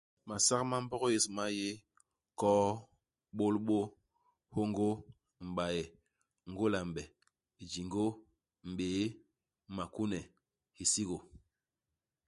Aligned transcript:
Masak 0.27 0.61
ma 0.69 0.77
Mbog 0.83 1.03
yés 1.13 1.25
ma 1.35 1.45
yé, 1.57 1.67
koo, 2.39 2.69
bôlbô, 3.37 3.79
hôngô, 4.53 4.89
m'baye, 5.49 5.83
ngôla-m'be, 6.51 7.01
hijingô, 7.59 8.05
m'bé'é, 8.75 9.03
makune, 9.75 10.19
hisigô. 10.77 11.17